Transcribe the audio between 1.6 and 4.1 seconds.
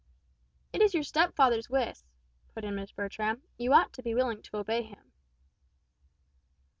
wish," put in Miss Bertram; "you ought to